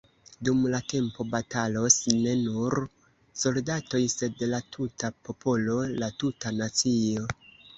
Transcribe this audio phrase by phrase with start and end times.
[0.47, 2.77] Dum la tempo batalos ne nur
[3.43, 7.31] soldatoj, sed la tuta popolo, la tuta nacio.